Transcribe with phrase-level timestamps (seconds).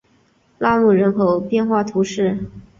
[0.57, 2.49] 拉穆人口变化图示